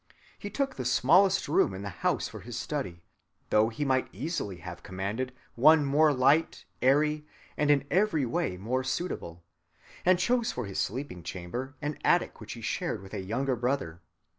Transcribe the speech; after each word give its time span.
He 0.39 0.49
took 0.49 0.73
the 0.77 0.83
smallest 0.83 1.47
room 1.47 1.75
in 1.75 1.83
the 1.83 1.91
house 2.01 2.27
for 2.27 2.39
his 2.39 2.57
study, 2.57 3.03
though 3.51 3.69
he 3.69 3.85
might 3.85 4.09
easily 4.11 4.55
have 4.57 4.81
commanded 4.81 5.31
one 5.53 5.85
more 5.85 6.11
light, 6.11 6.65
airy, 6.81 7.27
and 7.55 7.69
in 7.69 7.85
every 7.91 8.25
way 8.25 8.57
more 8.57 8.83
suitable; 8.83 9.43
and 10.03 10.17
chose 10.17 10.51
for 10.51 10.65
his 10.65 10.79
sleeping 10.79 11.21
chamber 11.21 11.75
an 11.83 11.99
attic 12.03 12.41
which 12.41 12.53
he 12.53 12.61
shared 12.61 13.03
with 13.03 13.13
a 13.13 13.21
younger 13.21 13.55
brother. 13.55 14.01